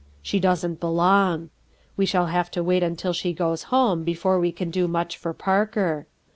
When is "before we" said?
4.03-4.51